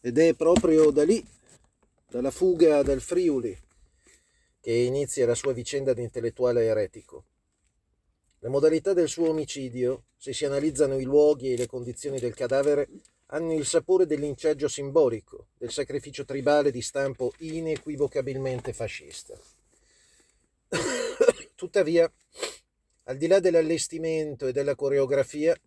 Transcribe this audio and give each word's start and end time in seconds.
Ed 0.00 0.18
è 0.18 0.34
proprio 0.34 0.90
da 0.90 1.04
lì, 1.04 1.24
dalla 2.08 2.30
fuga 2.30 2.82
dal 2.82 3.00
Friuli, 3.00 3.56
che 4.60 4.72
inizia 4.72 5.26
la 5.26 5.34
sua 5.34 5.52
vicenda 5.52 5.92
di 5.92 6.02
intellettuale 6.02 6.64
eretico. 6.64 7.24
Le 8.38 8.48
modalità 8.48 8.92
del 8.92 9.08
suo 9.08 9.30
omicidio, 9.30 10.04
se 10.16 10.32
si 10.32 10.44
analizzano 10.44 10.98
i 10.98 11.02
luoghi 11.02 11.52
e 11.52 11.56
le 11.56 11.66
condizioni 11.66 12.20
del 12.20 12.34
cadavere, 12.34 12.88
hanno 13.26 13.52
il 13.52 13.66
sapore 13.66 14.06
del 14.06 14.20
linciaggio 14.20 14.68
simbolico, 14.68 15.48
del 15.58 15.72
sacrificio 15.72 16.24
tribale 16.24 16.70
di 16.70 16.80
stampo 16.80 17.32
inequivocabilmente 17.38 18.72
fascista. 18.72 19.36
Tuttavia, 21.56 22.10
al 23.04 23.16
di 23.16 23.26
là 23.26 23.40
dell'allestimento 23.40 24.46
e 24.46 24.52
della 24.52 24.74
coreografia, 24.76 25.58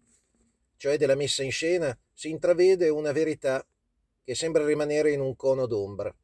cioè 0.78 0.98
della 0.98 1.16
messa 1.16 1.44
in 1.44 1.52
scena, 1.52 1.96
si 2.14 2.30
intravede 2.30 2.88
una 2.90 3.12
verità 3.12 3.66
che 4.32 4.38
sembra 4.38 4.66
rimanere 4.66 5.12
in 5.12 5.20
un 5.20 5.36
cono 5.36 5.66
d'ombra. 5.66 6.16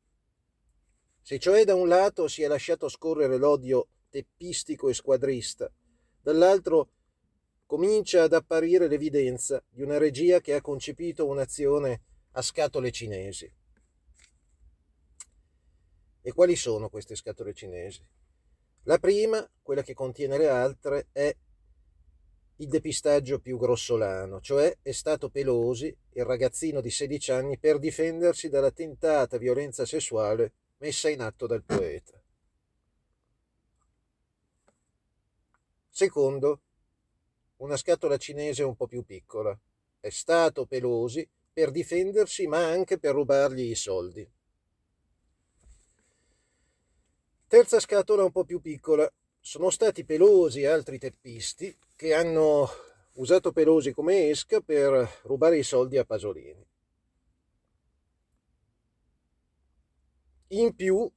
Se 1.21 1.39
cioè 1.39 1.65
da 1.65 1.75
un 1.75 1.89
lato 1.89 2.29
si 2.29 2.41
è 2.41 2.47
lasciato 2.47 2.87
scorrere 2.87 3.35
l'odio 3.35 3.89
teppistico 4.09 4.87
e 4.87 4.93
squadrista, 4.93 5.69
dall'altro 6.21 6.91
comincia 7.65 8.23
ad 8.23 8.31
apparire 8.31 8.87
l'evidenza 8.87 9.61
di 9.67 9.81
una 9.81 9.97
regia 9.97 10.39
che 10.39 10.53
ha 10.53 10.61
concepito 10.61 11.27
un'azione 11.27 12.01
a 12.31 12.41
scatole 12.41 12.91
cinesi. 12.91 13.53
E 16.21 16.31
quali 16.31 16.55
sono 16.55 16.87
queste 16.87 17.13
scatole 17.13 17.53
cinesi? 17.53 18.01
La 18.83 18.99
prima, 18.99 19.45
quella 19.61 19.83
che 19.83 19.93
contiene 19.93 20.37
le 20.37 20.47
altre, 20.47 21.09
è 21.11 21.35
il 22.57 22.67
depistaggio 22.67 23.39
più 23.39 23.57
grossolano, 23.57 24.39
cioè 24.41 24.77
è 24.81 24.91
stato 24.91 25.29
Pelosi, 25.29 25.95
il 26.13 26.25
ragazzino 26.25 26.81
di 26.81 26.89
16 26.89 27.31
anni, 27.31 27.57
per 27.57 27.79
difendersi 27.79 28.49
dalla 28.49 28.71
tentata 28.71 29.37
violenza 29.37 29.85
sessuale 29.85 30.53
messa 30.77 31.09
in 31.09 31.21
atto 31.21 31.45
dal 31.45 31.63
poeta. 31.63 32.19
Secondo, 35.89 36.61
una 37.57 37.77
scatola 37.77 38.17
cinese 38.17 38.63
un 38.63 38.75
po' 38.75 38.87
più 38.87 39.03
piccola. 39.03 39.57
È 39.99 40.09
stato 40.09 40.65
Pelosi 40.65 41.27
per 41.51 41.71
difendersi 41.71 42.45
ma 42.45 42.63
anche 42.63 42.99
per 42.99 43.13
rubargli 43.15 43.69
i 43.69 43.75
soldi. 43.75 44.29
Terza 47.47 47.79
scatola 47.79 48.23
un 48.23 48.31
po' 48.31 48.43
più 48.43 48.61
piccola. 48.61 49.11
Sono 49.47 49.69
stati 49.69 50.03
Pelosi 50.03 50.59
e 50.59 50.67
altri 50.67 50.99
teppisti 50.99 51.73
che 51.95 52.13
hanno 52.13 52.67
usato 53.13 53.53
Pelosi 53.53 53.93
come 53.93 54.27
esca 54.27 54.59
per 54.59 55.21
rubare 55.23 55.57
i 55.57 55.63
soldi 55.63 55.97
a 55.97 56.03
Pasolini. 56.03 56.67
In 60.47 60.75
più, 60.75 61.09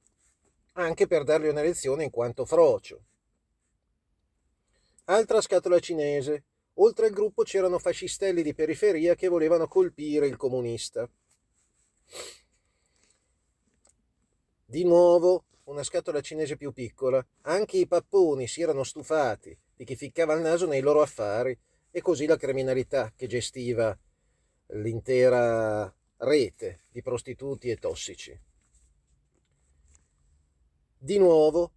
anche 0.75 1.07
per 1.07 1.25
dargli 1.25 1.47
una 1.47 1.61
lezione 1.61 2.05
in 2.05 2.09
quanto 2.09 2.45
frocio. 2.45 3.03
Altra 5.07 5.41
scatola 5.41 5.79
cinese. 5.79 6.45
Oltre 6.75 7.07
al 7.07 7.11
gruppo 7.11 7.43
c'erano 7.43 7.79
fascistelli 7.79 8.43
di 8.43 8.53
periferia 8.53 9.13
che 9.13 9.27
volevano 9.27 9.67
colpire 9.67 10.25
il 10.25 10.37
comunista. 10.37 11.05
Di 14.63 14.85
nuovo 14.85 15.47
una 15.65 15.83
scatola 15.83 16.21
cinese 16.21 16.57
più 16.57 16.71
piccola, 16.71 17.25
anche 17.41 17.77
i 17.77 17.87
papponi 17.87 18.47
si 18.47 18.61
erano 18.61 18.83
stufati 18.83 19.57
di 19.75 19.85
chi 19.85 19.95
ficcava 19.95 20.33
il 20.33 20.41
naso 20.41 20.67
nei 20.67 20.81
loro 20.81 21.01
affari 21.01 21.57
e 21.91 22.01
così 22.01 22.25
la 22.25 22.37
criminalità 22.37 23.11
che 23.15 23.27
gestiva 23.27 23.97
l'intera 24.73 25.93
rete 26.17 26.85
di 26.89 27.01
prostituti 27.01 27.69
e 27.69 27.77
tossici. 27.77 28.39
Di 30.97 31.17
nuovo, 31.17 31.71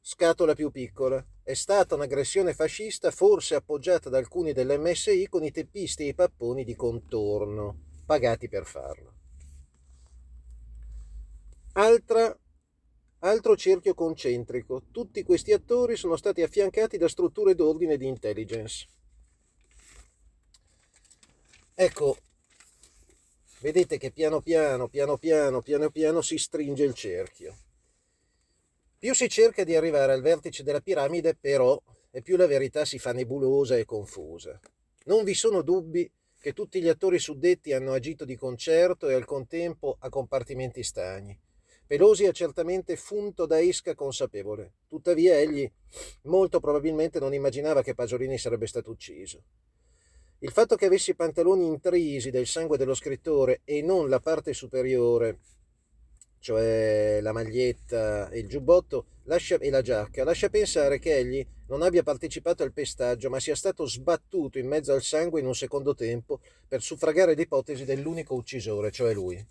scatola 0.00 0.54
più 0.54 0.70
piccola, 0.70 1.24
è 1.44 1.54
stata 1.54 1.94
un'aggressione 1.94 2.54
fascista 2.54 3.10
forse 3.10 3.54
appoggiata 3.54 4.08
da 4.08 4.18
alcuni 4.18 4.52
dell'MSI 4.52 5.28
con 5.28 5.44
i 5.44 5.50
teppisti 5.50 6.04
e 6.04 6.08
i 6.08 6.14
papponi 6.14 6.64
di 6.64 6.74
contorno, 6.74 7.78
pagati 8.04 8.48
per 8.48 8.64
farlo. 8.66 9.14
Altra 11.74 12.21
Altro 13.32 13.56
cerchio 13.56 13.94
concentrico. 13.94 14.82
Tutti 14.90 15.22
questi 15.22 15.54
attori 15.54 15.96
sono 15.96 16.16
stati 16.16 16.42
affiancati 16.42 16.98
da 16.98 17.08
strutture 17.08 17.54
d'ordine 17.54 17.96
di 17.96 18.06
intelligence. 18.06 18.86
Ecco, 21.74 22.18
vedete 23.60 23.96
che 23.96 24.10
piano 24.10 24.42
piano, 24.42 24.86
piano 24.86 25.16
piano, 25.16 25.62
piano 25.62 25.88
piano 25.88 26.20
si 26.20 26.36
stringe 26.36 26.84
il 26.84 26.92
cerchio. 26.92 27.56
Più 28.98 29.14
si 29.14 29.30
cerca 29.30 29.64
di 29.64 29.74
arrivare 29.76 30.12
al 30.12 30.20
vertice 30.20 30.62
della 30.62 30.82
piramide, 30.82 31.34
però, 31.34 31.80
e 32.10 32.20
più 32.20 32.36
la 32.36 32.46
verità 32.46 32.84
si 32.84 32.98
fa 32.98 33.14
nebulosa 33.14 33.78
e 33.78 33.86
confusa. 33.86 34.60
Non 35.04 35.24
vi 35.24 35.32
sono 35.32 35.62
dubbi 35.62 36.08
che 36.38 36.52
tutti 36.52 36.82
gli 36.82 36.88
attori 36.88 37.18
suddetti 37.18 37.72
hanno 37.72 37.92
agito 37.92 38.26
di 38.26 38.36
concerto 38.36 39.08
e 39.08 39.14
al 39.14 39.24
contempo 39.24 39.96
a 40.00 40.10
compartimenti 40.10 40.82
stagni 40.82 41.40
Pelosi 41.92 42.24
è 42.24 42.32
certamente 42.32 42.96
funto 42.96 43.44
da 43.44 43.60
esca 43.60 43.94
consapevole, 43.94 44.76
tuttavia 44.88 45.38
egli 45.38 45.70
molto 46.22 46.58
probabilmente 46.58 47.20
non 47.20 47.34
immaginava 47.34 47.82
che 47.82 47.94
Pasolini 47.94 48.38
sarebbe 48.38 48.66
stato 48.66 48.90
ucciso. 48.90 49.42
Il 50.38 50.52
fatto 50.52 50.74
che 50.74 50.86
avessi 50.86 51.10
i 51.10 51.14
pantaloni 51.14 51.66
intrisi 51.66 52.30
del 52.30 52.46
sangue 52.46 52.78
dello 52.78 52.94
scrittore 52.94 53.60
e 53.64 53.82
non 53.82 54.08
la 54.08 54.20
parte 54.20 54.54
superiore, 54.54 55.40
cioè 56.38 57.18
la 57.20 57.32
maglietta 57.32 58.30
e 58.30 58.38
il 58.38 58.48
giubbotto 58.48 59.04
lascia, 59.24 59.58
e 59.58 59.68
la 59.68 59.82
giacca, 59.82 60.24
lascia 60.24 60.48
pensare 60.48 60.98
che 60.98 61.14
egli 61.14 61.46
non 61.66 61.82
abbia 61.82 62.02
partecipato 62.02 62.62
al 62.62 62.72
pestaggio, 62.72 63.28
ma 63.28 63.38
sia 63.38 63.54
stato 63.54 63.84
sbattuto 63.84 64.58
in 64.58 64.66
mezzo 64.66 64.94
al 64.94 65.02
sangue 65.02 65.40
in 65.40 65.46
un 65.46 65.54
secondo 65.54 65.94
tempo 65.94 66.40
per 66.66 66.80
suffragare 66.80 67.34
l'ipotesi 67.34 67.84
dell'unico 67.84 68.34
uccisore, 68.34 68.90
cioè 68.90 69.12
lui. 69.12 69.46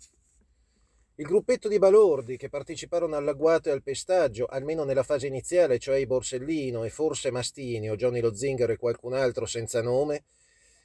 Il 1.22 1.28
gruppetto 1.28 1.68
di 1.68 1.78
balordi 1.78 2.36
che 2.36 2.48
parteciparono 2.48 3.14
all'agguato 3.14 3.68
e 3.68 3.72
al 3.72 3.84
pestaggio, 3.84 4.46
almeno 4.46 4.82
nella 4.82 5.04
fase 5.04 5.28
iniziale, 5.28 5.78
cioè 5.78 5.98
i 5.98 6.04
Borsellino 6.04 6.82
e 6.82 6.90
forse 6.90 7.30
Mastini 7.30 7.88
o 7.88 7.94
Johnny 7.94 8.18
Lo 8.18 8.34
Zingaro 8.34 8.72
e 8.72 8.76
qualcun 8.76 9.12
altro 9.12 9.46
senza 9.46 9.80
nome, 9.82 10.24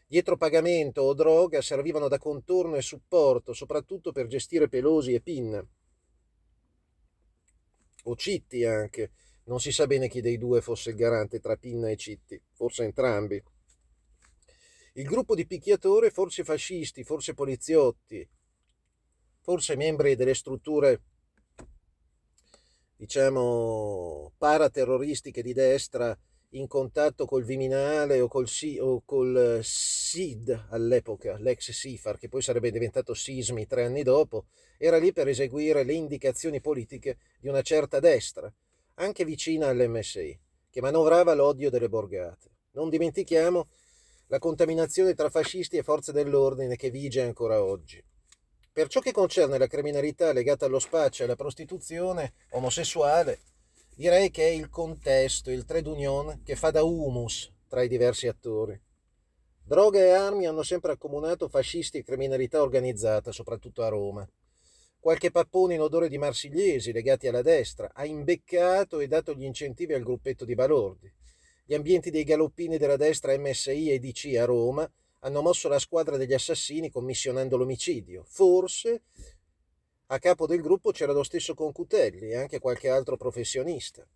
dietro 0.06 0.38
pagamento 0.38 1.02
o 1.02 1.16
droga 1.16 1.60
servivano 1.64 2.08
da 2.08 2.20
contorno 2.20 2.76
e 2.76 2.84
supporto, 2.84 3.52
soprattutto 3.54 4.12
per 4.12 4.28
gestire 4.28 4.70
Pelosi 4.70 5.16
e 5.16 5.22
Pin. 5.22 5.68
O 8.04 8.16
Citti 8.16 8.64
anche, 8.64 9.14
non 9.46 9.60
si 9.60 9.72
sa 9.72 9.88
bene 9.88 10.08
chi 10.08 10.22
dei 10.22 10.38
due 10.38 10.62
fosse 10.62 10.92
il 10.92 10.98
garante 10.98 11.40
tra 11.40 11.56
Pinna 11.56 11.90
e 11.90 11.96
Citti, 11.96 12.40
forse 12.54 12.84
entrambi. 12.84 13.44
Il 14.94 15.06
gruppo 15.06 15.34
di 15.34 15.48
picchiatori, 15.48 16.12
forse 16.12 16.44
fascisti, 16.44 17.04
forse 17.04 17.34
poliziotti, 17.34 18.30
forse 19.48 19.78
membri 19.78 20.18
delle 20.18 20.34
strutture 20.34 21.04
diciamo 22.98 24.34
paraterroristiche 24.38 25.42
di 25.42 25.54
destra 25.54 26.14
in 26.50 26.68
contatto 26.68 27.26
col 27.26 27.46
Viminale 27.46 28.20
o 28.20 28.28
col, 28.28 28.46
o 28.80 29.02
col 29.06 29.60
SID 29.64 30.66
all'epoca, 30.72 31.38
l'ex 31.38 31.72
SIFAR, 31.72 32.18
che 32.18 32.28
poi 32.28 32.42
sarebbe 32.42 32.72
diventato 32.72 33.14
SISMI 33.14 33.66
tre 33.68 33.86
anni 33.86 34.04
dopo, 34.04 34.48
era 34.78 34.98
lì 34.98 35.14
per 35.14 35.30
eseguire 35.30 35.86
le 35.86 35.94
indicazioni 35.94 36.60
politiche 36.60 37.18
di 37.40 37.48
una 37.48 37.62
certa 37.62 38.02
destra, 38.02 38.54
anche 38.96 39.24
vicina 39.24 39.70
all'MSI, 39.70 40.38
che 40.70 40.82
manovrava 40.82 41.34
l'odio 41.34 41.70
delle 41.70 41.88
borgate. 41.88 42.50
Non 42.72 42.90
dimentichiamo 42.90 43.70
la 44.28 44.40
contaminazione 44.40 45.14
tra 45.14 45.30
fascisti 45.30 45.78
e 45.78 45.84
forze 45.84 46.12
dell'ordine 46.12 46.76
che 46.76 46.90
vige 46.90 47.22
ancora 47.22 47.64
oggi. 47.64 48.04
Per 48.78 48.90
ciò 48.90 49.00
che 49.00 49.12
concerne 49.12 49.58
la 49.58 49.66
criminalità 49.66 50.32
legata 50.32 50.68
allo 50.68 50.78
spaccio 50.78 51.24
e 51.24 51.26
alla 51.26 51.36
prostituzione 51.36 52.34
omosessuale, 52.52 53.40
direi 53.96 54.30
che 54.30 54.44
è 54.44 54.52
il 54.52 54.70
contesto, 54.70 55.50
il 55.50 55.66
trade 55.66 55.90
union 55.90 56.42
che 56.44 56.56
fa 56.56 56.70
da 56.70 56.84
humus 56.84 57.52
tra 57.68 57.82
i 57.82 57.88
diversi 57.88 58.28
attori. 58.28 58.80
Droga 59.64 59.98
e 59.98 60.12
armi 60.12 60.46
hanno 60.46 60.62
sempre 60.62 60.92
accomunato 60.92 61.50
fascisti 61.50 61.98
e 61.98 62.04
criminalità 62.04 62.62
organizzata, 62.62 63.32
soprattutto 63.32 63.82
a 63.82 63.88
Roma. 63.88 64.30
Qualche 65.00 65.32
pappone 65.32 65.74
in 65.74 65.82
odore 65.82 66.08
di 66.08 66.20
marsigliesi 66.20 66.92
legati 66.92 67.28
alla 67.28 67.42
destra 67.42 67.90
ha 67.92 68.06
imbeccato 68.06 69.00
e 69.00 69.08
dato 69.08 69.34
gli 69.34 69.44
incentivi 69.44 69.96
al 69.96 70.04
gruppetto 70.04 70.46
di 70.46 70.54
balordi. 70.54 71.12
Gli 71.66 71.74
ambienti 71.74 72.12
dei 72.12 72.24
galoppini 72.24 72.78
della 72.78 72.96
destra 72.96 73.36
MSI 73.36 73.90
e 73.90 73.98
DC 73.98 74.36
a 74.38 74.46
Roma 74.46 74.88
hanno 75.28 75.42
mosso 75.42 75.68
la 75.68 75.78
squadra 75.78 76.16
degli 76.16 76.34
assassini 76.34 76.90
commissionando 76.90 77.58
l'omicidio. 77.58 78.24
Forse 78.28 79.02
a 80.08 80.20
capo 80.20 80.48
del 80.48 80.62
gruppo 80.62 80.92
c'era 80.92 81.12
lo 81.12 81.24
stesso 81.24 81.54
Concutelli 81.54 82.30
e 82.30 82.38
anche 82.38 82.60
qualche 82.60 82.88
altro 82.88 83.18
professionista. 83.18 84.08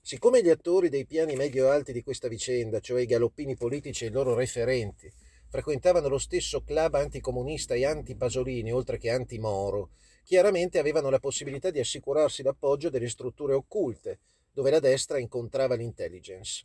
Siccome 0.00 0.42
gli 0.42 0.48
attori 0.48 0.88
dei 0.88 1.04
piani 1.04 1.36
medio-alti 1.36 1.92
di 1.92 2.02
questa 2.02 2.28
vicenda, 2.28 2.80
cioè 2.80 3.02
i 3.02 3.06
galoppini 3.06 3.56
politici 3.56 4.04
e 4.04 4.08
i 4.08 4.10
loro 4.10 4.34
referenti, 4.34 5.12
frequentavano 5.48 6.08
lo 6.08 6.18
stesso 6.18 6.62
club 6.62 6.94
anticomunista 6.94 7.74
e 7.74 7.84
anti-Pasolini, 7.84 8.72
oltre 8.72 8.96
che 8.98 9.10
anti-Moro, 9.10 9.90
chiaramente 10.22 10.78
avevano 10.78 11.10
la 11.10 11.18
possibilità 11.18 11.70
di 11.70 11.80
assicurarsi 11.80 12.42
l'appoggio 12.42 12.88
delle 12.88 13.08
strutture 13.10 13.52
occulte, 13.52 14.20
dove 14.52 14.70
la 14.70 14.80
destra 14.80 15.18
incontrava 15.18 15.74
l'intelligence. 15.74 16.64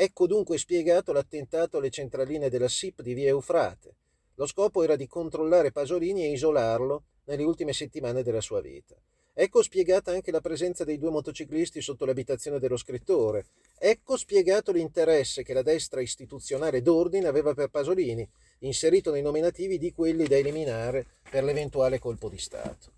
Ecco 0.00 0.28
dunque 0.28 0.58
spiegato 0.58 1.12
l'attentato 1.12 1.78
alle 1.78 1.90
centraline 1.90 2.48
della 2.48 2.68
SIP 2.68 3.02
di 3.02 3.14
via 3.14 3.30
Eufrate. 3.30 3.96
Lo 4.36 4.46
scopo 4.46 4.84
era 4.84 4.94
di 4.94 5.08
controllare 5.08 5.72
Pasolini 5.72 6.22
e 6.22 6.30
isolarlo 6.30 7.02
nelle 7.24 7.42
ultime 7.42 7.72
settimane 7.72 8.22
della 8.22 8.40
sua 8.40 8.60
vita. 8.60 8.94
Ecco 9.34 9.60
spiegata 9.60 10.12
anche 10.12 10.30
la 10.30 10.40
presenza 10.40 10.84
dei 10.84 10.98
due 10.98 11.10
motociclisti 11.10 11.80
sotto 11.80 12.04
l'abitazione 12.04 12.60
dello 12.60 12.76
scrittore. 12.76 13.46
Ecco 13.76 14.16
spiegato 14.16 14.70
l'interesse 14.70 15.42
che 15.42 15.52
la 15.52 15.62
destra 15.62 16.00
istituzionale 16.00 16.80
d'ordine 16.80 17.26
aveva 17.26 17.52
per 17.52 17.68
Pasolini, 17.68 18.24
inserito 18.60 19.10
nei 19.10 19.22
nominativi 19.22 19.78
di 19.78 19.92
quelli 19.92 20.28
da 20.28 20.36
eliminare 20.36 21.06
per 21.28 21.42
l'eventuale 21.42 21.98
colpo 21.98 22.28
di 22.28 22.38
Stato. 22.38 22.97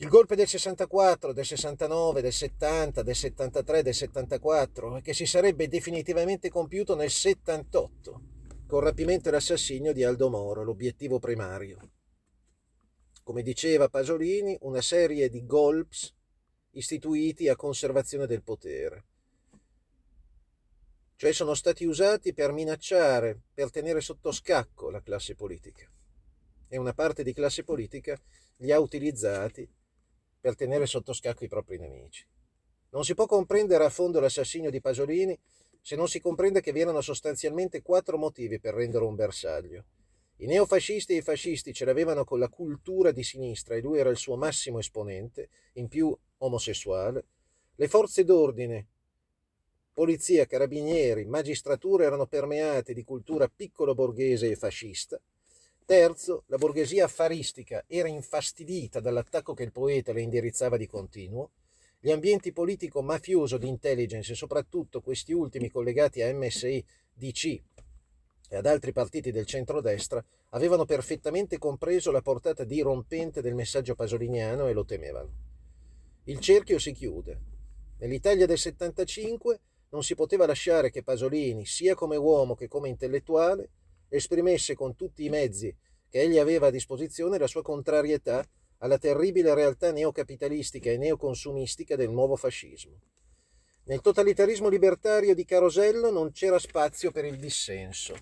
Il 0.00 0.08
golpe 0.08 0.34
del 0.34 0.48
64, 0.48 1.32
del 1.32 1.44
69, 1.44 2.20
del 2.20 2.32
70, 2.32 3.02
del 3.02 3.14
73, 3.14 3.82
del 3.82 3.94
74, 3.94 5.00
che 5.02 5.12
si 5.12 5.26
sarebbe 5.26 5.68
definitivamente 5.68 6.50
compiuto 6.50 6.94
nel 6.96 7.10
78, 7.10 8.22
con 8.66 8.80
rapimento 8.80 9.28
e 9.28 9.32
l'assassinio 9.32 9.92
di 9.92 10.04
Aldo 10.04 10.30
Moro, 10.30 10.62
l'obiettivo 10.62 11.18
primario 11.18 11.90
come 13.30 13.42
diceva 13.42 13.88
Pasolini, 13.88 14.58
una 14.62 14.80
serie 14.80 15.28
di 15.28 15.46
golps 15.46 16.12
istituiti 16.72 17.48
a 17.48 17.54
conservazione 17.54 18.26
del 18.26 18.42
potere. 18.42 19.04
Cioè 21.14 21.32
sono 21.32 21.54
stati 21.54 21.84
usati 21.84 22.34
per 22.34 22.50
minacciare, 22.50 23.40
per 23.54 23.70
tenere 23.70 24.00
sotto 24.00 24.32
scacco 24.32 24.90
la 24.90 25.00
classe 25.00 25.36
politica. 25.36 25.88
E 26.66 26.76
una 26.76 26.92
parte 26.92 27.22
di 27.22 27.32
classe 27.32 27.62
politica 27.62 28.20
li 28.56 28.72
ha 28.72 28.80
utilizzati 28.80 29.68
per 30.40 30.56
tenere 30.56 30.86
sotto 30.86 31.12
scacco 31.12 31.44
i 31.44 31.48
propri 31.48 31.78
nemici. 31.78 32.26
Non 32.90 33.04
si 33.04 33.14
può 33.14 33.26
comprendere 33.26 33.84
a 33.84 33.90
fondo 33.90 34.18
l'assassinio 34.18 34.70
di 34.70 34.80
Pasolini 34.80 35.38
se 35.80 35.96
non 35.96 36.08
si 36.08 36.20
comprende 36.20 36.60
che 36.60 36.72
vi 36.72 36.80
erano 36.80 37.00
sostanzialmente 37.00 37.82
quattro 37.82 38.18
motivi 38.18 38.58
per 38.58 38.74
rendere 38.74 39.04
un 39.04 39.14
bersaglio. 39.14 39.84
I 40.36 40.46
neofascisti 40.46 41.12
e 41.12 41.16
i 41.16 41.22
fascisti 41.22 41.72
ce 41.72 41.84
l'avevano 41.84 42.24
con 42.24 42.38
la 42.38 42.48
cultura 42.48 43.12
di 43.12 43.22
sinistra 43.22 43.74
e 43.74 43.80
lui 43.80 43.98
era 43.98 44.08
il 44.08 44.16
suo 44.16 44.36
massimo 44.36 44.78
esponente, 44.78 45.50
in 45.74 45.88
più 45.88 46.16
omosessuale. 46.38 47.24
Le 47.74 47.88
forze 47.88 48.24
d'ordine, 48.24 48.86
polizia, 49.92 50.46
carabinieri, 50.46 51.26
magistratura 51.26 52.04
erano 52.04 52.26
permeate 52.26 52.94
di 52.94 53.04
cultura 53.04 53.48
piccolo 53.48 53.94
borghese 53.94 54.50
e 54.50 54.56
fascista. 54.56 55.20
Terzo, 55.90 56.44
la 56.46 56.56
borghesia 56.56 57.06
affaristica 57.06 57.82
era 57.88 58.06
infastidita 58.06 59.00
dall'attacco 59.00 59.54
che 59.54 59.64
il 59.64 59.72
poeta 59.72 60.12
le 60.12 60.20
indirizzava 60.20 60.76
di 60.76 60.86
continuo. 60.86 61.50
Gli 61.98 62.12
ambienti 62.12 62.52
politico-mafioso 62.52 63.58
di 63.58 63.66
intelligence 63.66 64.30
e 64.30 64.36
soprattutto 64.36 65.00
questi 65.00 65.32
ultimi 65.32 65.68
collegati 65.68 66.22
a 66.22 66.32
MSI, 66.32 66.84
DC 67.12 67.60
e 68.50 68.56
ad 68.56 68.66
altri 68.66 68.92
partiti 68.92 69.32
del 69.32 69.46
centrodestra 69.46 70.24
avevano 70.50 70.84
perfettamente 70.84 71.58
compreso 71.58 72.12
la 72.12 72.22
portata 72.22 72.62
dirompente 72.62 73.42
del 73.42 73.56
messaggio 73.56 73.96
pasoliniano 73.96 74.68
e 74.68 74.72
lo 74.72 74.84
temevano. 74.84 75.32
Il 76.26 76.38
cerchio 76.38 76.78
si 76.78 76.92
chiude. 76.92 77.40
Nell'Italia 77.98 78.46
del 78.46 78.58
75 78.58 79.60
non 79.88 80.04
si 80.04 80.14
poteva 80.14 80.46
lasciare 80.46 80.92
che 80.92 81.02
Pasolini, 81.02 81.66
sia 81.66 81.96
come 81.96 82.14
uomo 82.14 82.54
che 82.54 82.68
come 82.68 82.88
intellettuale, 82.88 83.70
esprimesse 84.10 84.74
con 84.74 84.94
tutti 84.94 85.24
i 85.24 85.30
mezzi 85.30 85.74
che 86.10 86.20
egli 86.20 86.38
aveva 86.38 86.66
a 86.66 86.70
disposizione 86.70 87.38
la 87.38 87.46
sua 87.46 87.62
contrarietà 87.62 88.44
alla 88.78 88.98
terribile 88.98 89.54
realtà 89.54 89.92
neocapitalistica 89.92 90.90
e 90.90 90.98
neoconsumistica 90.98 91.96
del 91.96 92.10
nuovo 92.10 92.36
fascismo. 92.36 93.00
Nel 93.84 94.00
totalitarismo 94.00 94.68
libertario 94.68 95.34
di 95.34 95.44
Carosello 95.44 96.10
non 96.10 96.32
c'era 96.32 96.58
spazio 96.58 97.10
per 97.10 97.24
il 97.24 97.38
dissenso. 97.38 98.16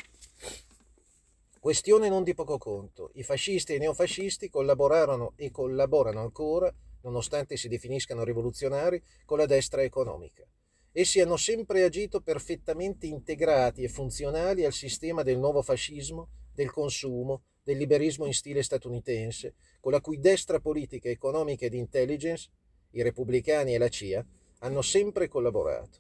Questione 1.59 2.09
non 2.09 2.23
di 2.23 2.35
poco 2.35 2.59
conto. 2.59 3.11
I 3.15 3.23
fascisti 3.23 3.73
e 3.73 3.77
i 3.77 3.79
neofascisti 3.79 4.49
collaborarono 4.49 5.33
e 5.37 5.51
collaborano 5.51 6.21
ancora, 6.21 6.73
nonostante 7.03 7.57
si 7.57 7.69
definiscano 7.69 8.25
rivoluzionari, 8.25 9.03
con 9.25 9.39
la 9.39 9.47
destra 9.47 9.83
economica. 9.83 10.47
Essi 10.93 11.21
hanno 11.21 11.37
sempre 11.37 11.83
agito 11.85 12.21
perfettamente 12.21 13.07
integrati 13.07 13.83
e 13.83 13.89
funzionali 13.89 14.65
al 14.65 14.73
sistema 14.73 15.23
del 15.23 15.39
nuovo 15.39 15.63
fascismo, 15.63 16.29
del 16.53 16.71
consumo, 16.71 17.43
del 17.63 17.77
liberismo 17.77 18.27
in 18.27 18.35
stile 18.35 18.63
statunitense, 18.63 19.55
con 19.81 19.93
la 19.93 20.01
cui 20.01 20.19
destra 20.19 20.59
politica, 20.59 21.09
economica 21.09 21.67
ed 21.67 21.75
intelligence, 21.75 22.49
i 22.93 23.03
repubblicani 23.03 23.75
e 23.75 23.79
la 23.79 23.89
CIA, 23.89 24.27
hanno 24.61 24.83
sempre 24.83 25.29
collaborato. 25.29 25.99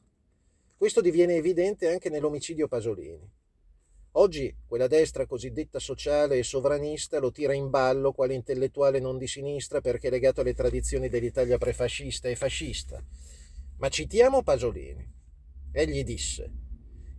Questo 0.77 1.01
diviene 1.01 1.35
evidente 1.35 1.89
anche 1.89 2.09
nell'omicidio 2.09 2.69
Pasolini. 2.69 3.31
Oggi 4.13 4.53
quella 4.67 4.87
destra 4.87 5.27
cosiddetta 5.27 5.79
sociale 5.79 6.39
e 6.39 6.43
sovranista 6.43 7.19
lo 7.19 7.31
tira 7.31 7.53
in 7.53 7.69
ballo 7.69 8.13
quale 8.13 8.35
intellettuale 8.35 8.99
non 8.99 9.19
di 9.19 9.29
sinistra 9.29 9.81
perché 9.81 10.09
legato 10.09 10.41
alle 10.41 10.55
tradizioni 10.55 11.09
dell'Italia 11.09 11.59
prefascista 11.59 12.29
e 12.29 12.35
fascista. 12.35 13.03
Ma 13.79 13.89
citiamo 13.89 14.43
Pasolini. 14.43 15.07
Egli 15.73 16.03
disse 16.03 16.51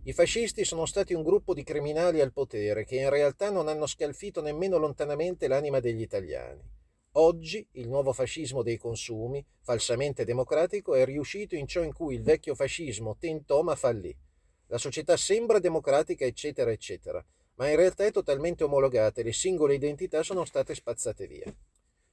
i 0.04 0.12
fascisti 0.12 0.64
sono 0.64 0.86
stati 0.86 1.12
un 1.12 1.22
gruppo 1.22 1.52
di 1.52 1.62
criminali 1.62 2.20
al 2.20 2.32
potere 2.32 2.84
che 2.84 2.96
in 2.96 3.10
realtà 3.10 3.50
non 3.50 3.68
hanno 3.68 3.86
scalfito 3.86 4.40
nemmeno 4.40 4.78
lontanamente 4.78 5.46
l'anima 5.46 5.78
degli 5.78 6.00
italiani. 6.00 6.62
Oggi 7.12 7.66
il 7.72 7.88
nuovo 7.88 8.12
fascismo 8.12 8.62
dei 8.62 8.78
consumi, 8.78 9.44
falsamente 9.60 10.24
democratico, 10.24 10.94
è 10.94 11.04
riuscito 11.04 11.54
in 11.54 11.66
ciò 11.66 11.82
in 11.82 11.92
cui 11.92 12.14
il 12.14 12.22
vecchio 12.22 12.54
fascismo 12.54 13.16
tentò 13.18 13.62
ma 13.62 13.74
fallì 13.74 14.16
la 14.66 14.78
società 14.78 15.16
sembra 15.16 15.58
democratica, 15.58 16.24
eccetera, 16.24 16.70
eccetera, 16.70 17.24
ma 17.56 17.68
in 17.68 17.76
realtà 17.76 18.04
è 18.04 18.12
totalmente 18.12 18.64
omologata 18.64 19.20
e 19.20 19.24
le 19.24 19.32
singole 19.32 19.74
identità 19.74 20.22
sono 20.22 20.44
state 20.44 20.74
spazzate 20.74 21.26
via. 21.26 21.52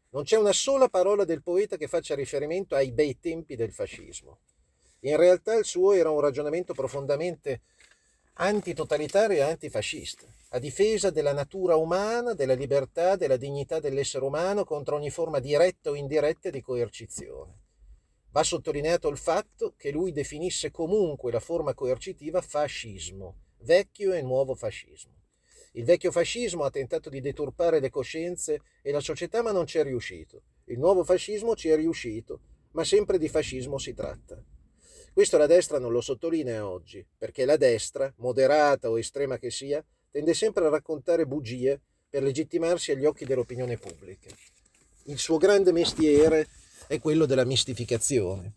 Non 0.09 0.23
c'è 0.23 0.37
una 0.37 0.53
sola 0.53 0.87
parola 0.87 1.25
del 1.25 1.43
poeta 1.43 1.75
che 1.75 1.87
faccia 1.87 2.15
riferimento 2.15 2.75
ai 2.75 2.91
bei 2.91 3.19
tempi 3.19 3.55
del 3.55 3.73
fascismo. 3.73 4.39
In 5.01 5.17
realtà 5.17 5.53
il 5.55 5.65
suo 5.65 5.91
era 5.91 6.09
un 6.09 6.21
ragionamento 6.21 6.73
profondamente 6.73 7.61
antitotalitario 8.39 9.37
e 9.37 9.41
antifascista, 9.41 10.25
a 10.49 10.59
difesa 10.59 11.09
della 11.09 11.33
natura 11.33 11.75
umana, 11.75 12.33
della 12.33 12.53
libertà, 12.53 13.15
della 13.15 13.35
dignità 13.35 13.79
dell'essere 13.79 14.23
umano 14.23 14.63
contro 14.63 14.95
ogni 14.95 15.09
forma 15.09 15.39
diretta 15.39 15.89
o 15.89 15.95
indiretta 15.95 16.49
di 16.49 16.61
coercizione. 16.61 17.59
Va 18.31 18.43
sottolineato 18.43 19.09
il 19.09 19.17
fatto 19.17 19.73
che 19.75 19.91
lui 19.91 20.11
definisse 20.11 20.71
comunque 20.71 21.31
la 21.31 21.39
forma 21.39 21.73
coercitiva 21.73 22.41
fascismo, 22.41 23.35
vecchio 23.59 24.13
e 24.13 24.21
nuovo 24.21 24.55
fascismo. 24.55 25.16
Il 25.77 25.85
vecchio 25.85 26.11
fascismo 26.11 26.63
ha 26.63 26.71
tentato 26.71 27.07
di 27.07 27.21
deturpare 27.21 27.79
le 27.79 27.91
coscienze 27.91 28.61
e 28.81 28.91
la 28.91 28.99
società 28.99 29.43
ma 29.43 29.51
non 29.51 29.67
ci 29.67 29.77
è 29.77 29.83
riuscito. 29.83 30.41
Il 30.65 30.79
nuovo 30.79 31.03
fascismo 31.03 31.55
ci 31.55 31.69
è 31.69 31.75
riuscito, 31.75 32.39
ma 32.71 32.83
sempre 32.83 33.19
di 33.19 33.29
fascismo 33.29 33.77
si 33.77 33.93
tratta. 33.93 34.43
Questo 35.13 35.37
la 35.37 35.45
destra 35.45 35.77
non 35.77 35.91
lo 35.91 36.01
sottolinea 36.01 36.67
oggi, 36.67 37.05
perché 37.15 37.45
la 37.45 37.57
destra, 37.57 38.11
moderata 38.17 38.89
o 38.89 38.97
estrema 38.97 39.37
che 39.37 39.51
sia, 39.51 39.83
tende 40.09 40.33
sempre 40.33 40.65
a 40.65 40.69
raccontare 40.69 41.27
bugie 41.27 41.79
per 42.09 42.23
legittimarsi 42.23 42.91
agli 42.91 43.05
occhi 43.05 43.25
dell'opinione 43.25 43.77
pubblica. 43.77 44.31
Il 45.03 45.19
suo 45.19 45.37
grande 45.37 45.71
mestiere 45.71 46.47
è 46.87 46.99
quello 46.99 47.27
della 47.27 47.45
mistificazione. 47.45 48.55